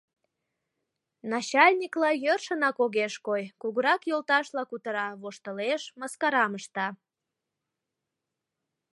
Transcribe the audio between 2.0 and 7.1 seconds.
йӧршынак огеш кой, кугурак йолташла кутыра, воштылеш, мыскарам ышта.